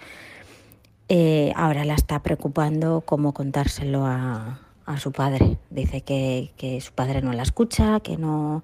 Eh, 1.10 1.52
ahora 1.56 1.84
la 1.84 1.96
está 1.96 2.22
preocupando 2.22 3.02
cómo 3.02 3.34
contárselo 3.34 4.06
a, 4.06 4.60
su 4.98 5.12
padre. 5.14 5.58
Dice 5.70 6.02
que, 6.02 6.80
su 6.82 6.92
padre 6.92 7.22
no 7.22 7.32
la 7.32 7.44
escucha, 7.44 8.02
que 8.02 8.18
no, 8.18 8.64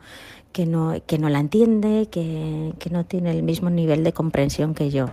que 0.52 0.66
no, 0.66 0.94
que 1.06 1.18
no 1.18 1.30
la 1.30 1.40
entiende, 1.40 2.10
que, 2.12 2.74
que 2.80 2.90
no 2.90 3.06
tiene 3.06 3.32
el 3.32 3.44
mismo 3.44 3.70
nivel 3.70 4.04
de 4.04 4.14
comprensión 4.14 4.74
que 4.74 4.90
yo. 4.90 5.08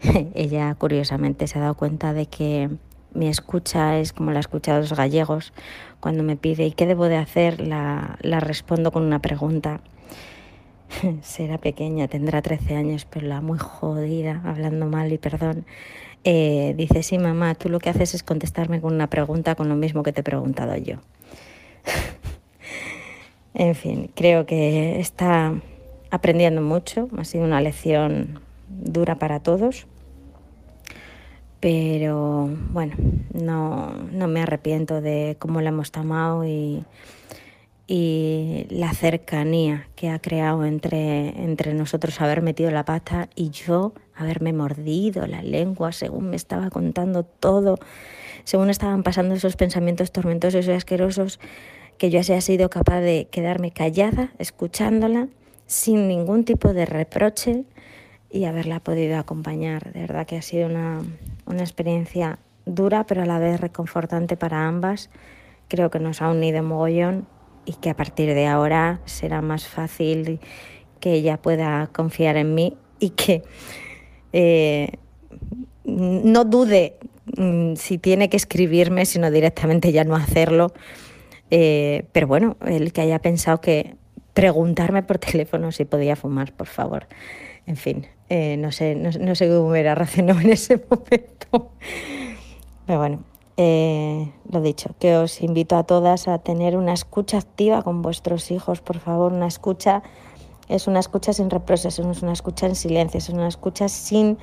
Ella 0.34 0.74
curiosamente 0.76 1.48
se 1.48 1.58
ha 1.58 1.62
dado 1.62 1.74
cuenta 1.74 2.12
de 2.12 2.26
que 2.26 2.70
mi 3.14 3.28
escucha 3.28 3.98
es 3.98 4.12
como 4.12 4.32
la 4.32 4.40
escucha 4.40 4.74
de 4.74 4.80
los 4.80 4.92
gallegos. 4.92 5.52
Cuando 6.00 6.22
me 6.22 6.36
pide 6.36 6.66
¿y 6.66 6.72
qué 6.72 6.86
debo 6.86 7.06
de 7.06 7.16
hacer? 7.16 7.60
La, 7.60 8.18
la 8.22 8.40
respondo 8.40 8.92
con 8.92 9.04
una 9.04 9.20
pregunta 9.20 9.80
será 11.22 11.58
pequeña, 11.58 12.08
tendrá 12.08 12.42
13 12.42 12.76
años, 12.76 13.06
pero 13.08 13.26
la 13.26 13.40
muy 13.40 13.58
jodida, 13.58 14.42
hablando 14.44 14.86
mal 14.86 15.12
y 15.12 15.18
perdón, 15.18 15.66
eh, 16.24 16.74
dice, 16.76 17.02
sí, 17.02 17.18
mamá, 17.18 17.54
tú 17.54 17.68
lo 17.68 17.78
que 17.78 17.90
haces 17.90 18.14
es 18.14 18.22
contestarme 18.22 18.80
con 18.80 18.94
una 18.94 19.08
pregunta 19.08 19.54
con 19.54 19.68
lo 19.68 19.76
mismo 19.76 20.02
que 20.02 20.12
te 20.12 20.20
he 20.20 20.24
preguntado 20.24 20.76
yo. 20.76 20.96
en 23.54 23.74
fin, 23.74 24.10
creo 24.14 24.46
que 24.46 25.00
está 25.00 25.54
aprendiendo 26.10 26.62
mucho, 26.62 27.08
ha 27.16 27.24
sido 27.24 27.44
una 27.44 27.60
lección 27.60 28.40
dura 28.68 29.16
para 29.16 29.40
todos, 29.40 29.86
pero 31.60 32.48
bueno, 32.70 32.94
no, 33.32 33.92
no 34.12 34.28
me 34.28 34.42
arrepiento 34.42 35.00
de 35.00 35.36
cómo 35.38 35.60
la 35.60 35.70
hemos 35.70 35.90
tomado 35.90 36.44
y 36.44 36.84
y 37.90 38.66
la 38.68 38.92
cercanía 38.92 39.88
que 39.96 40.10
ha 40.10 40.18
creado 40.18 40.66
entre, 40.66 41.30
entre 41.42 41.72
nosotros 41.72 42.20
haber 42.20 42.42
metido 42.42 42.70
la 42.70 42.84
pata 42.84 43.30
y 43.34 43.48
yo 43.48 43.94
haberme 44.14 44.52
mordido 44.52 45.26
la 45.26 45.42
lengua 45.42 45.92
según 45.92 46.28
me 46.28 46.36
estaba 46.36 46.68
contando 46.68 47.22
todo, 47.24 47.78
según 48.44 48.68
estaban 48.68 49.02
pasando 49.02 49.34
esos 49.34 49.56
pensamientos 49.56 50.12
tormentosos 50.12 50.66
y 50.66 50.72
asquerosos, 50.72 51.40
que 51.96 52.10
yo 52.10 52.18
haya 52.18 52.42
sido 52.42 52.68
capaz 52.68 53.00
de 53.00 53.26
quedarme 53.30 53.70
callada, 53.70 54.32
escuchándola, 54.38 55.28
sin 55.66 56.08
ningún 56.08 56.44
tipo 56.44 56.74
de 56.74 56.84
reproche, 56.84 57.64
y 58.30 58.44
haberla 58.44 58.80
podido 58.80 59.18
acompañar. 59.18 59.92
De 59.92 60.00
verdad 60.00 60.26
que 60.26 60.36
ha 60.36 60.42
sido 60.42 60.66
una, 60.66 61.02
una 61.46 61.60
experiencia 61.60 62.38
dura, 62.66 63.04
pero 63.04 63.22
a 63.22 63.26
la 63.26 63.38
vez 63.38 63.60
reconfortante 63.60 64.36
para 64.36 64.66
ambas. 64.66 65.10
Creo 65.68 65.90
que 65.90 65.98
nos 65.98 66.22
ha 66.22 66.30
unido 66.30 66.62
mogollón 66.62 67.26
y 67.64 67.74
que 67.74 67.90
a 67.90 67.96
partir 67.96 68.34
de 68.34 68.46
ahora 68.46 69.00
será 69.04 69.42
más 69.42 69.66
fácil 69.66 70.40
que 71.00 71.12
ella 71.12 71.36
pueda 71.36 71.88
confiar 71.88 72.36
en 72.36 72.54
mí 72.54 72.76
y 72.98 73.10
que 73.10 73.42
eh, 74.32 74.92
no 75.84 76.44
dude 76.44 76.96
mm, 77.36 77.74
si 77.76 77.98
tiene 77.98 78.28
que 78.28 78.36
escribirme, 78.36 79.06
sino 79.06 79.30
directamente 79.30 79.92
ya 79.92 80.04
no 80.04 80.16
hacerlo. 80.16 80.72
Eh, 81.50 82.04
pero 82.12 82.26
bueno, 82.26 82.56
el 82.66 82.92
que 82.92 83.00
haya 83.00 83.18
pensado 83.20 83.60
que 83.60 83.96
preguntarme 84.38 85.02
por 85.02 85.18
teléfono 85.28 85.72
si 85.72 85.84
podía 85.84 86.14
fumar, 86.14 86.52
por 86.52 86.68
favor. 86.68 87.08
En 87.66 87.74
fin, 87.74 88.06
eh, 88.28 88.56
no, 88.56 88.70
sé, 88.70 88.94
no, 88.94 89.34
sé 89.34 89.48
cómo 89.48 89.70
hubiera 89.70 89.96
reaccionado 89.96 90.38
en 90.38 90.50
ese 90.50 90.76
momento. 90.90 91.72
Pero 92.86 92.98
bueno, 93.00 93.24
eh, 93.56 94.30
lo 94.48 94.60
dicho, 94.60 94.94
que 95.00 95.16
os 95.16 95.42
invito 95.42 95.76
a 95.76 95.82
todas 95.82 96.28
a 96.28 96.38
tener 96.38 96.76
una 96.76 96.92
escucha 96.92 97.38
activa 97.38 97.82
con 97.82 98.00
vuestros 98.00 98.52
hijos, 98.52 98.80
por 98.80 99.00
favor, 99.00 99.32
una 99.32 99.48
escucha 99.48 100.04
es 100.68 100.86
una 100.86 101.00
escucha 101.00 101.32
sin 101.32 101.50
reproches, 101.50 101.98
es 101.98 102.22
una 102.22 102.32
escucha 102.32 102.66
en 102.66 102.76
silencio, 102.76 103.18
es 103.18 103.30
una 103.30 103.48
escucha 103.48 103.88
sin 103.88 104.38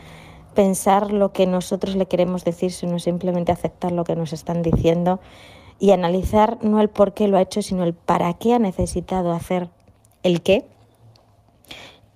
pensar 0.56 1.14
lo 1.14 1.32
que 1.32 1.46
nosotros 1.48 1.96
le 1.96 2.08
queremos 2.08 2.44
decir, 2.44 2.72
sino 2.72 3.00
simplemente 3.00 3.52
aceptar 3.52 3.92
lo 3.92 4.04
que 4.04 4.16
nos 4.16 4.34
están 4.34 4.62
diciendo 4.62 5.20
y 5.80 5.92
analizar 5.92 6.58
no 6.64 6.82
el 6.82 6.90
por 6.90 7.14
qué 7.14 7.28
lo 7.28 7.38
ha 7.38 7.42
hecho, 7.42 7.62
sino 7.62 7.84
el 7.84 7.94
para 7.94 8.34
qué 8.34 8.56
ha 8.56 8.60
necesitado 8.60 9.32
hacer 9.32 9.70
el 10.26 10.42
qué 10.42 10.66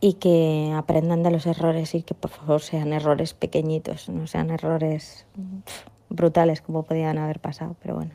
y 0.01 0.13
que 0.13 0.73
aprendan 0.75 1.21
de 1.21 1.29
los 1.29 1.45
errores 1.45 1.93
y 1.93 2.01
que 2.01 2.15
por 2.15 2.31
favor 2.31 2.61
sean 2.61 2.91
errores 2.91 3.35
pequeñitos, 3.35 4.09
no 4.09 4.25
sean 4.25 4.49
errores 4.49 5.27
brutales 6.09 6.61
como 6.61 6.83
podían 6.83 7.19
haber 7.19 7.39
pasado, 7.39 7.75
pero 7.81 7.95
bueno. 7.95 8.11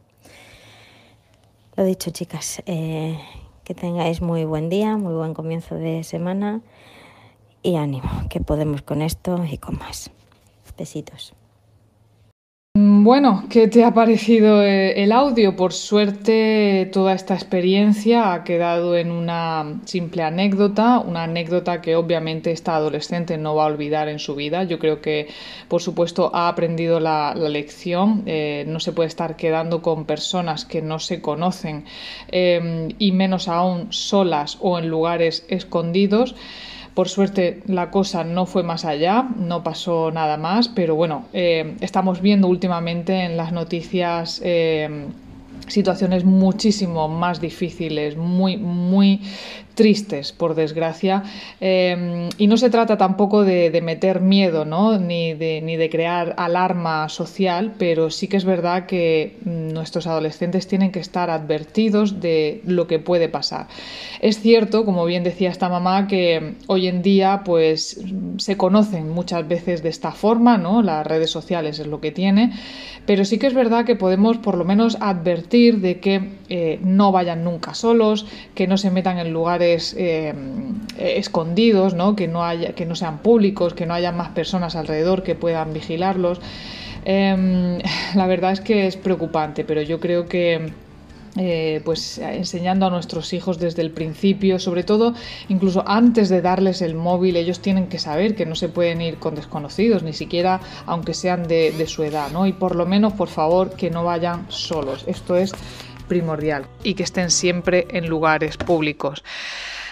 Lo 1.76 1.84
dicho, 1.84 2.10
chicas, 2.10 2.60
eh, 2.66 3.18
que 3.62 3.74
tengáis 3.74 4.20
muy 4.20 4.44
buen 4.44 4.68
día, 4.68 4.96
muy 4.96 5.14
buen 5.14 5.32
comienzo 5.32 5.76
de 5.76 6.02
semana 6.02 6.60
y 7.62 7.76
ánimo, 7.76 8.10
que 8.28 8.40
podemos 8.40 8.82
con 8.82 9.00
esto 9.00 9.44
y 9.48 9.58
con 9.58 9.78
más. 9.78 10.10
Besitos. 10.76 11.34
Bueno, 13.04 13.44
¿qué 13.50 13.68
te 13.68 13.84
ha 13.84 13.92
parecido 13.92 14.62
eh, 14.62 15.02
el 15.02 15.12
audio? 15.12 15.54
Por 15.56 15.74
suerte 15.74 16.88
toda 16.90 17.12
esta 17.12 17.34
experiencia 17.34 18.32
ha 18.32 18.44
quedado 18.44 18.96
en 18.96 19.10
una 19.10 19.78
simple 19.84 20.22
anécdota, 20.22 21.00
una 21.00 21.24
anécdota 21.24 21.82
que 21.82 21.96
obviamente 21.96 22.50
esta 22.50 22.76
adolescente 22.76 23.36
no 23.36 23.56
va 23.56 23.64
a 23.64 23.66
olvidar 23.66 24.08
en 24.08 24.18
su 24.18 24.34
vida. 24.34 24.64
Yo 24.64 24.78
creo 24.78 25.02
que 25.02 25.28
por 25.68 25.82
supuesto 25.82 26.30
ha 26.34 26.48
aprendido 26.48 26.98
la, 26.98 27.34
lección, 27.34 28.22
eh, 28.24 28.64
no 28.66 28.80
se 28.80 28.92
puede 28.92 29.08
estar 29.08 29.36
quedando 29.36 29.82
con 29.82 30.06
personas 30.06 30.64
que 30.64 30.80
no 30.80 30.98
se 30.98 31.20
conocen 31.20 31.84
eh, 32.32 32.88
y 32.98 33.12
menos 33.12 33.48
aún 33.48 33.92
solas 33.92 34.56
o 34.62 34.78
en 34.78 34.88
lugares 34.88 35.44
escondidos. 35.50 36.34
Por 36.94 37.08
suerte 37.08 37.60
la 37.66 37.90
cosa 37.90 38.22
no 38.22 38.46
fue 38.46 38.62
más 38.62 38.84
allá, 38.84 39.28
no 39.36 39.64
pasó 39.64 40.12
nada 40.12 40.36
más, 40.36 40.68
pero 40.68 40.94
bueno, 40.94 41.26
eh, 41.32 41.76
estamos 41.80 42.20
viendo 42.20 42.46
últimamente 42.46 43.24
en 43.24 43.36
las 43.36 43.50
noticias 43.50 44.40
eh, 44.44 45.08
situaciones 45.66 46.24
muchísimo 46.24 47.08
más 47.08 47.40
difíciles, 47.40 48.16
muy, 48.16 48.56
muy 48.56 49.20
tristes, 49.74 50.32
por 50.32 50.54
desgracia. 50.54 51.24
Em, 51.60 52.28
y 52.38 52.46
no 52.46 52.56
se 52.56 52.70
trata 52.70 52.96
tampoco 52.96 53.44
de, 53.44 53.80
meter 53.82 54.20
miedo, 54.20 54.64
¿no? 54.64 54.98
ni, 54.98 55.34
de, 55.34 55.60
ni 55.60 55.76
de 55.76 55.90
crear 55.90 56.34
alarma 56.38 57.08
social, 57.08 57.74
pero 57.76 58.10
sí 58.10 58.28
que 58.28 58.36
es 58.36 58.44
verdad 58.44 58.86
que 58.86 59.36
nuestros 59.44 60.06
adolescentes 60.06 60.66
tienen 60.66 60.92
que 60.92 61.00
estar 61.00 61.28
advertidos 61.28 62.20
de 62.20 62.62
lo 62.64 62.86
que 62.86 62.98
puede 62.98 63.28
pasar. 63.28 63.66
Es 64.20 64.40
cierto, 64.40 64.84
como 64.84 65.04
bien 65.04 65.24
decía 65.24 65.50
esta 65.50 65.68
mamá, 65.68 66.06
que 66.06 66.54
hoy 66.66 66.86
en 66.86 67.02
día 67.02 67.42
pues, 67.44 68.00
se 68.38 68.56
conocen 68.56 69.10
muchas 69.10 69.46
veces 69.46 69.82
de 69.82 69.88
esta 69.88 70.12
forma, 70.12 70.56
¿no? 70.56 70.82
las 70.82 71.06
redes 71.06 71.30
sociales 71.30 71.78
es 71.78 71.86
lo 71.86 72.00
que 72.00 72.12
tiene, 72.12 72.52
pero 73.06 73.24
sí 73.24 73.38
que 73.38 73.48
es 73.48 73.54
verdad 73.54 73.84
que 73.84 73.96
podemos 73.96 74.38
por 74.38 74.56
lo 74.56 74.64
menos 74.64 74.96
advertir 75.00 75.53
de 75.54 76.00
que 76.00 76.30
eh, 76.48 76.78
no 76.82 77.12
vayan 77.12 77.44
nunca 77.44 77.74
solos, 77.74 78.26
que 78.54 78.66
no 78.66 78.76
se 78.76 78.90
metan 78.90 79.18
en 79.18 79.32
lugares 79.32 79.94
eh, 79.96 80.34
escondidos, 80.98 81.94
¿no? 81.94 82.16
Que, 82.16 82.26
no 82.26 82.44
haya, 82.44 82.72
que 82.72 82.86
no 82.86 82.96
sean 82.96 83.18
públicos, 83.18 83.72
que 83.72 83.86
no 83.86 83.94
haya 83.94 84.10
más 84.10 84.30
personas 84.30 84.74
alrededor 84.74 85.22
que 85.22 85.34
puedan 85.34 85.72
vigilarlos. 85.72 86.40
Em, 87.04 87.78
la 88.14 88.26
verdad 88.26 88.52
es 88.52 88.60
que 88.60 88.86
es 88.86 88.96
preocupante, 88.96 89.64
pero 89.64 89.80
yo 89.82 90.00
creo 90.00 90.26
que 90.26 90.72
eh, 91.36 91.80
pues 91.84 92.18
enseñando 92.18 92.86
a 92.86 92.90
nuestros 92.90 93.32
hijos 93.32 93.58
desde 93.58 93.82
el 93.82 93.90
principio, 93.90 94.58
sobre 94.58 94.84
todo 94.84 95.14
incluso 95.48 95.82
antes 95.86 96.28
de 96.28 96.40
darles 96.40 96.82
el 96.82 96.94
móvil, 96.94 97.36
ellos 97.36 97.60
tienen 97.60 97.88
que 97.88 97.98
saber 97.98 98.34
que 98.34 98.46
no 98.46 98.54
se 98.54 98.68
pueden 98.68 99.00
ir 99.00 99.16
con 99.16 99.34
desconocidos, 99.34 100.02
ni 100.02 100.12
siquiera 100.12 100.60
aunque 100.86 101.14
sean 101.14 101.48
de, 101.48 101.72
de 101.72 101.86
su 101.86 102.02
edad, 102.02 102.30
¿no? 102.30 102.46
Y 102.46 102.52
por 102.52 102.76
lo 102.76 102.86
menos, 102.86 103.12
por 103.14 103.28
favor, 103.28 103.70
que 103.76 103.90
no 103.90 104.04
vayan 104.04 104.46
solos. 104.48 105.04
Esto 105.06 105.36
es 105.36 105.52
primordial 106.08 106.66
y 106.82 106.94
que 106.94 107.02
estén 107.02 107.30
siempre 107.30 107.86
en 107.90 108.08
lugares 108.08 108.56
públicos. 108.56 109.24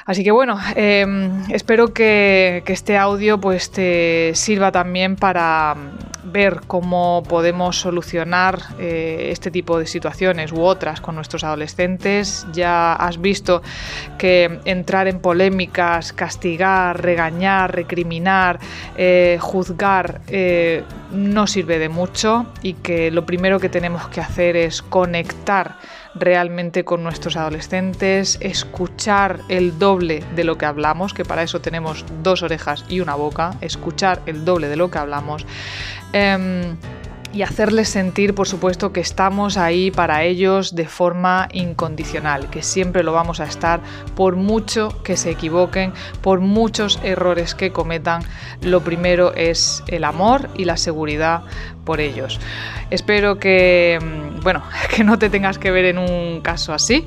Así 0.04 0.24
que 0.24 0.32
bueno, 0.32 0.58
em, 0.74 1.44
espero 1.50 1.92
que, 1.94 2.62
este 2.66 2.96
audio 2.96 3.38
pues 3.38 3.70
te 3.70 4.32
sirva 4.34 4.72
también 4.72 5.14
para 5.14 5.76
mm, 5.76 6.32
ver 6.32 6.62
cómo 6.66 7.22
podemos 7.28 7.78
solucionar 7.78 8.58
eh, 8.80 9.28
este 9.30 9.50
tipo 9.50 9.78
de 9.78 9.86
situaciones 9.86 10.50
u 10.50 10.62
otras 10.62 11.00
con 11.00 11.14
nuestros 11.14 11.44
adolescentes. 11.44 12.46
Ya 12.52 12.94
has 12.94 13.20
visto 13.20 13.62
que 14.18 14.58
entrar 14.64 15.06
en 15.06 15.20
polémicas, 15.20 16.12
castigar, 16.12 17.00
regañar, 17.00 17.74
recriminar, 17.74 18.58
eh, 18.96 19.38
juzgar 19.40 20.22
eh, 20.28 20.82
no 21.12 21.46
sirve 21.46 21.78
de 21.78 21.88
mucho 21.88 22.46
y 22.62 22.74
que 22.74 23.10
lo 23.10 23.26
primero 23.26 23.60
que 23.60 23.68
tenemos 23.68 24.08
que 24.08 24.20
hacer 24.20 24.56
es 24.56 24.82
conectar 24.82 25.76
realmente 26.14 26.84
con 26.84 27.02
nuestros 27.02 27.36
adolescentes, 27.36 28.38
escuchar 28.40 29.40
el 29.48 29.78
doble 29.78 30.22
de 30.34 30.44
lo 30.44 30.58
que 30.58 30.66
hablamos, 30.66 31.14
que 31.14 31.24
para 31.24 31.42
eso 31.42 31.60
tenemos 31.60 32.04
dos 32.22 32.42
orejas 32.42 32.84
y 32.88 33.00
una 33.00 33.14
boca, 33.14 33.54
escuchar 33.60 34.22
el 34.26 34.44
doble 34.44 34.68
de 34.68 34.76
lo 34.76 34.90
que 34.90 34.98
hablamos. 34.98 35.46
Em, 36.12 36.76
y 37.32 37.42
hacerles 37.42 37.88
sentir, 37.88 38.34
por 38.34 38.46
supuesto, 38.46 38.92
que 38.92 39.00
estamos 39.00 39.56
ahí 39.56 39.90
para 39.90 40.22
ellos 40.24 40.74
de 40.74 40.86
forma 40.86 41.48
incondicional, 41.52 42.50
que 42.50 42.62
siempre 42.62 43.02
lo 43.02 43.12
vamos 43.12 43.40
a 43.40 43.44
estar, 43.44 43.80
por 44.14 44.36
mucho 44.36 45.02
que 45.02 45.16
se 45.16 45.30
equivoquen, 45.30 45.92
por 46.20 46.40
muchos 46.40 47.00
errores 47.02 47.54
que 47.54 47.72
cometan, 47.72 48.22
lo 48.60 48.82
primero 48.82 49.34
es 49.34 49.82
el 49.88 50.04
amor 50.04 50.50
y 50.54 50.64
la 50.64 50.76
seguridad 50.76 51.42
por 51.84 52.00
ellos. 52.00 52.40
Espero 52.90 53.38
que, 53.38 53.98
mm, 54.00 54.40
bueno, 54.42 54.62
que 54.94 55.04
no 55.04 55.18
te 55.18 55.30
tengas 55.30 55.58
que 55.58 55.70
ver 55.70 55.86
en 55.86 55.98
un 55.98 56.40
caso 56.42 56.74
así, 56.74 57.06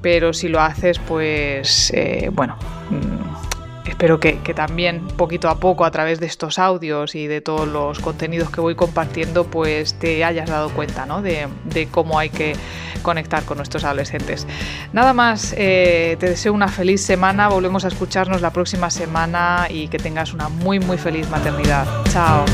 pero 0.00 0.32
si 0.32 0.48
lo 0.48 0.60
haces, 0.60 0.98
pues, 0.98 1.90
eh, 1.94 2.28
bueno 2.32 2.56
mm, 2.90 3.51
espero 3.86 4.20
que, 4.20 4.34
también 4.54 5.06
poquito 5.16 5.48
a 5.48 5.56
poco 5.58 5.84
a 5.84 5.90
través 5.90 6.20
de 6.20 6.26
estos 6.26 6.58
audios 6.58 7.14
y 7.14 7.26
de 7.26 7.40
todos 7.40 7.66
los 7.66 7.98
contenidos 8.00 8.50
que 8.50 8.60
voy 8.60 8.74
compartiendo 8.74 9.44
pues 9.44 9.94
te 9.94 10.24
hayas 10.24 10.48
dado 10.48 10.70
cuenta 10.70 11.06
¿no? 11.06 11.22
de, 11.22 11.48
cómo 11.90 12.18
hay 12.18 12.30
que 12.30 12.54
conectar 13.02 13.44
con 13.44 13.56
nuestros 13.56 13.84
adolescentes. 13.84 14.46
Nada 14.92 15.12
más, 15.12 15.54
eh, 15.56 16.16
te 16.20 16.28
deseo 16.28 16.52
una 16.52 16.68
feliz 16.68 17.00
semana, 17.00 17.48
volvemos 17.48 17.84
a 17.84 17.88
escucharnos 17.88 18.40
la 18.40 18.50
próxima 18.50 18.90
semana 18.90 19.66
y 19.68 19.88
que 19.88 19.98
tengas 19.98 20.32
una 20.32 20.48
muy 20.48 20.78
muy 20.78 20.98
feliz 20.98 21.28
maternidad. 21.28 21.86
Chao. 22.10 22.44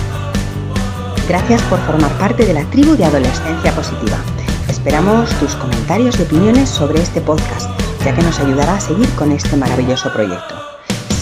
Gracias 1.28 1.60
por 1.64 1.78
formar 1.80 2.10
parte 2.12 2.46
de 2.46 2.54
la 2.54 2.64
tribu 2.70 2.96
de 2.96 3.04
Adolescencia 3.04 3.72
Positiva. 3.72 4.16
Esperamos 4.68 5.30
tus 5.38 5.54
comentarios 5.56 6.18
y 6.18 6.22
opiniones 6.22 6.70
sobre 6.70 7.02
este 7.02 7.20
podcast, 7.20 7.68
ya 8.04 8.14
que 8.14 8.22
nos 8.22 8.40
ayudará 8.40 8.76
a 8.76 8.80
seguir 8.80 9.08
con 9.10 9.32
este 9.32 9.56
maravilloso 9.56 10.10
proyecto. 10.10 10.67